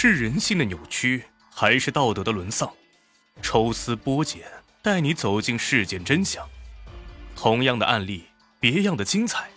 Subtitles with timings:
[0.00, 2.72] 是人性的扭曲，还是道德的沦丧？
[3.42, 4.46] 抽丝剥茧，
[4.80, 6.48] 带你走进事件真相。
[7.34, 8.26] 同样的案例，
[8.60, 9.50] 别样的精彩。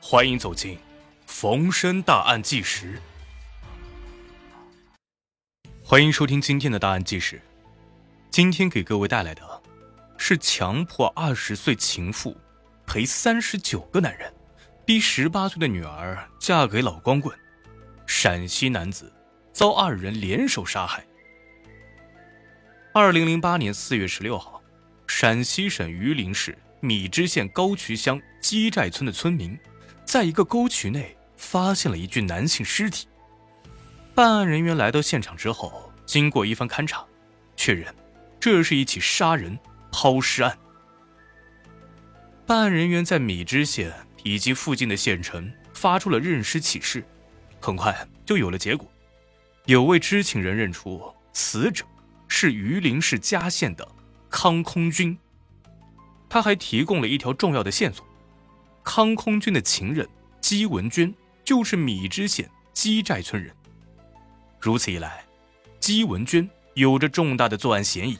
[0.00, 0.76] 欢迎走进
[1.26, 3.00] 《逢申大案纪实》。
[5.82, 7.38] 欢迎收听今天的《大案纪实》。
[8.30, 9.42] 今天给各位带来的，
[10.16, 12.36] 是强迫二十岁情妇
[12.86, 14.32] 陪三十九个男人，
[14.86, 17.36] 逼十八岁的女儿嫁给老光棍。
[18.06, 19.12] 陕西男子。
[19.54, 21.06] 遭二人联手杀害。
[22.92, 24.60] 二零零八年四月十六号，
[25.06, 29.56] 陕西省榆林市米脂县高渠乡鸡寨村的村民，
[30.04, 33.06] 在一个沟渠内发现了一具男性尸体。
[34.12, 37.06] 办案人员来到现场之后，经过一番勘查，
[37.56, 37.94] 确认
[38.40, 39.56] 这是一起杀人
[39.92, 40.58] 抛尸案。
[42.44, 43.92] 办案人员在米脂县
[44.24, 47.04] 以及附近的县城发出了认尸启事，
[47.60, 47.96] 很快
[48.26, 48.90] 就有了结果。
[49.66, 51.86] 有位知情人认出死者
[52.28, 53.88] 是榆林市嘉县的
[54.28, 55.16] 康空军，
[56.28, 58.04] 他还提供了一条重要的线索：
[58.82, 60.06] 康空军的情人
[60.38, 63.54] 姬文娟就是米脂县姬寨村人。
[64.60, 65.24] 如此一来，
[65.80, 68.18] 姬文娟有着重大的作案嫌疑。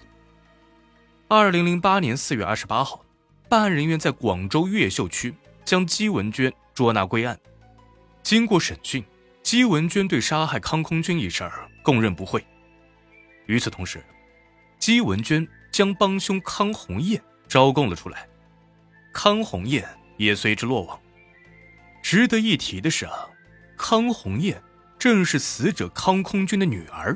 [1.28, 3.04] 二零零八年四月二十八号，
[3.50, 7.38] 办案人员在广州越秀区将姬文娟捉拿归案，
[8.22, 9.04] 经过审讯。
[9.44, 11.48] 姬文娟对杀害康空军一事
[11.82, 12.42] 供认不讳。
[13.44, 14.02] 与此同时，
[14.78, 18.26] 姬文娟将帮凶康红艳招供了出来，
[19.12, 20.98] 康红艳也随之落网。
[22.02, 23.28] 值得一提的是啊，
[23.76, 24.60] 康红艳
[24.98, 27.14] 正是死者康空军的女儿。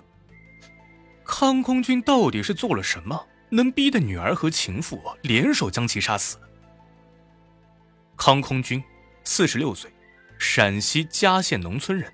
[1.24, 6.36] 康空军到底是做了什么，能逼得女儿和情妇联手将其杀死？
[8.18, 8.84] 康空军，
[9.24, 9.90] 四十六岁，
[10.38, 12.12] 陕西嘉县农村人。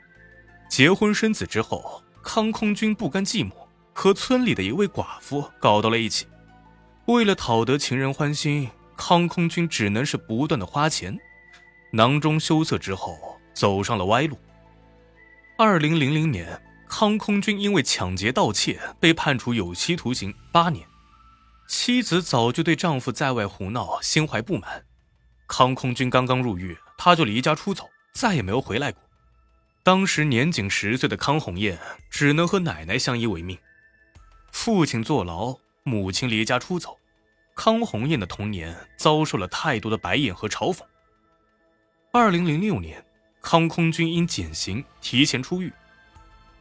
[0.68, 3.52] 结婚生子之后，康空军不甘寂寞，
[3.92, 6.26] 和村里的一位寡妇搞到了一起。
[7.06, 11.19] 为了讨得情人欢心，康空军只能是不断的花钱，
[11.92, 14.38] 囊中羞涩之后，走上了歪路。
[15.56, 20.84] 二零零零年，康空军因为抢劫盗窃被判处有期徒刑八年，
[21.69, 24.84] 妻子早就对丈夫在外胡闹心怀不满，
[25.47, 29.00] 康空军刚刚入狱，他就离家出走，再也没有回来过。
[29.84, 31.78] 当时年仅十岁的康红艳
[32.09, 33.59] 只能和奶奶相依为命，
[34.50, 36.99] 父亲坐牢，母亲离家出走，
[37.55, 40.81] 康红艳的童年遭受了太多的白眼和嘲讽。
[42.12, 43.05] 二零零六年，
[43.43, 45.71] 康空军因减刑提前出狱，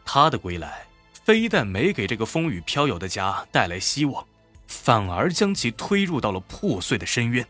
[0.03, 0.85] 他的归来
[1.23, 4.27] 非但没给这个风雨飘摇的家带来希望，
[4.67, 7.47] 反而将其推入到了破碎的深渊。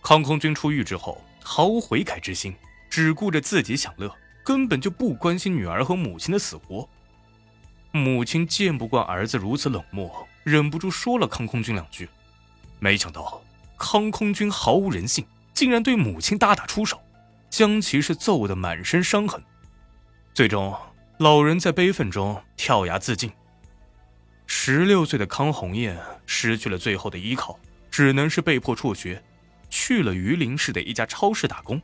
[0.00, 2.56] 康空军出狱之后，毫无悔改之心，
[2.88, 4.10] 只顾着自己享乐。
[4.42, 6.88] 根本就不关心女儿和母亲的死活。
[7.92, 12.08] 母亲见不惯儿子如此冷漠，忍不住说了康空军两句。
[12.78, 13.42] 没想到
[13.76, 17.00] 康空军毫无人性，竟然对母亲大打出手，
[17.50, 19.42] 将其是揍得满身伤痕。
[20.32, 20.74] 最终，
[21.18, 23.30] 老人在悲愤中跳崖自尽。
[24.46, 27.58] 十六岁的康红艳失去了最后的依靠，
[27.90, 29.22] 只能是被迫辍学，
[29.68, 31.80] 去了榆林市的一家超市打工。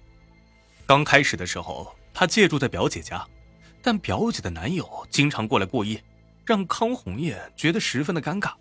[0.86, 1.94] 刚开始的时候。
[2.18, 3.24] 她借住在表姐家，
[3.80, 6.02] 但表姐的男友经常过来过夜，
[6.44, 8.52] 让康红艳觉得十分的尴尬。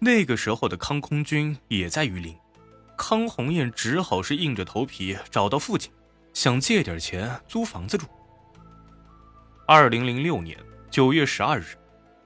[0.00, 2.36] 那个时候的康空军也在榆林，
[2.96, 5.92] 康红艳只好是硬着头皮找到父亲，
[6.34, 8.08] 想借点钱租房子住。
[9.64, 10.58] 二零零六年
[10.90, 11.78] 九月十二日，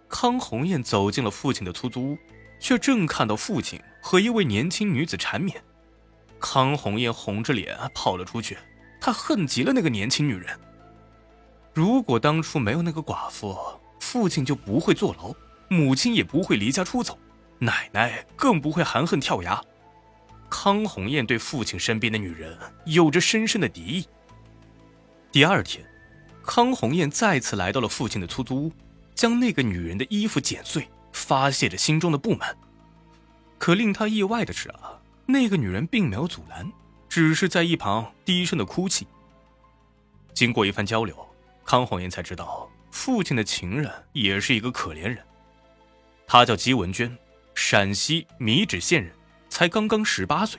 [0.08, 2.18] 康红艳走进了父亲的出租屋，
[2.58, 5.62] 却正看到父亲和一位年轻女子缠绵，
[6.40, 8.56] 康红艳红着脸跑了出去。
[9.04, 10.56] 他恨极了那个年轻女人。
[11.74, 13.58] 如果当初没有那个寡妇，
[13.98, 15.34] 父亲就不会坐牢，
[15.66, 17.18] 母亲也不会离家出走，
[17.58, 19.60] 奶奶更不会含恨跳崖。
[20.48, 24.06] 康红艳对父亲身边的女人有着深深的敌意。
[25.32, 25.84] 第二天，
[26.46, 28.72] 康红艳再次来到了父亲的出租屋，
[29.16, 32.56] 将那个女人的衣服剪碎，发泄着心中的不满。
[33.58, 36.70] 可令他意外的是啊，那个女人并没有阻拦。
[37.12, 39.06] 只是在一旁低声的哭泣。
[40.32, 41.14] 经过一番交流，
[41.62, 45.18] 康红艳才知道父亲的情人也是一个可怜人。
[46.26, 47.14] 他叫姬文娟，
[47.54, 49.12] 陕西米脂县人，
[49.50, 50.58] 才刚刚十八岁。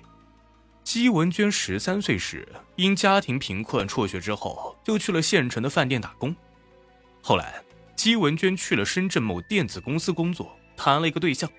[0.83, 6.35] 姬文娟十三岁时因家庭贫困辍学之后，就去了县城的饭店打工。
[7.23, 7.63] 后来，
[7.95, 11.49] 姬文娟去了深圳某电子公司工作，谈了一个对象，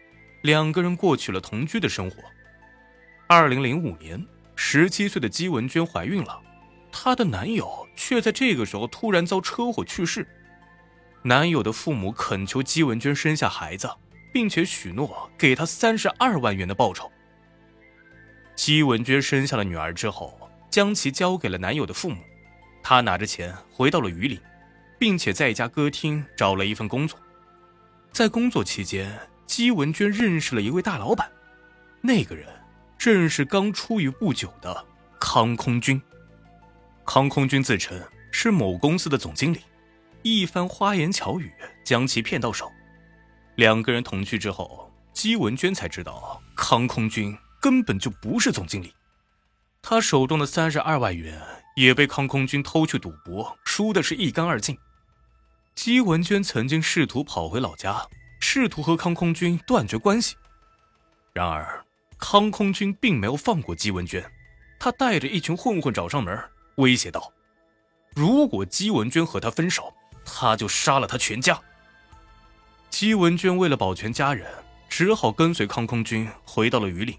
[0.43, 2.19] 两个人过起了同居的生活。
[3.27, 4.25] 二零零五年。
[4.57, 6.41] 十七岁的姬文娟怀孕了，
[6.93, 10.27] 她的男友却在这个时候突然遭车祸去世。
[11.23, 13.89] 男友的父母恳求姬文娟生下孩子，
[14.33, 17.11] 并且许诺给她三十二万元的报酬。
[18.55, 20.39] 姬文娟生下了女儿之后，
[20.71, 22.19] 将其交给了男友的父母。
[22.83, 24.39] 她拿着钱回到了榆林，
[24.99, 27.19] 并且在一家歌厅找了一份工作。
[28.13, 31.29] 在工作期间，姬文娟认识了一位大老板，
[32.01, 32.47] 那个人
[33.05, 34.87] 正是刚出狱不久的
[35.21, 36.01] 康空军。
[37.05, 38.03] 康空军自称
[38.33, 39.61] 是某公司的总经理，
[40.23, 41.53] 一番花言巧语
[41.85, 42.73] 将其骗到手。
[43.57, 47.37] 两个人同居之后，姬文娟才知道康空军。
[47.61, 48.95] 根本就不是总经理，
[49.83, 51.39] 他手中的三十二万元
[51.77, 54.79] 也被康空军偷去赌博，输的是一干二净。
[55.75, 58.09] 姬文娟曾经试图跑回老家，
[58.41, 60.37] 试图和康空军断绝关系，
[61.35, 61.84] 然而
[62.27, 64.25] 康空军并没有放过姬文娟，
[64.81, 66.43] 他带着一群混混找上门，
[66.77, 67.31] 威胁道
[68.17, 69.93] ：“如果姬文娟和他分手，
[70.25, 71.61] 他就杀了他全家。”
[72.89, 74.51] 姬文娟为了保全家人，
[74.89, 77.15] 只好跟随康空军回到了榆林。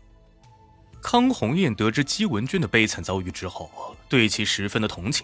[1.03, 5.23] 康红艳得知姬文娟的悲惨遭遇之后，对其十分的同情。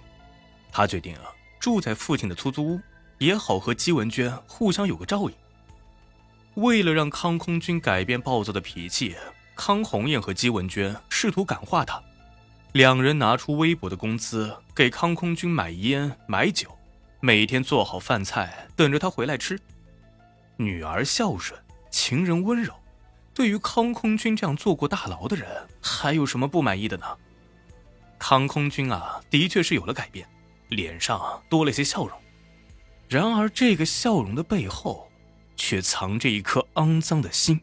[0.72, 1.24] 他决定啊，
[1.60, 2.80] 住在父亲的出租屋，
[3.18, 5.34] 也好和姬文娟互相有个照应。
[6.54, 9.16] 为了让康空军改变暴躁的脾气，
[9.64, 12.02] 康红艳和姬文娟试图感化他。
[12.72, 16.76] 两人拿出微薄的工资给康空军买烟买酒，
[17.20, 19.60] 每天做好饭菜等着他回来吃。
[20.58, 21.62] 女儿孝顺，
[21.92, 22.74] 情人温柔。
[23.36, 25.48] 对于康空军这样坐过大牢的人，
[25.80, 27.06] 还有什么不满意的呢？
[28.18, 30.28] 康空军啊，的确是有了改变，
[30.70, 32.18] 脸上多了些笑容。
[33.08, 35.08] 然而，这个笑容的背后，
[35.56, 37.62] 却藏着一颗肮脏的心。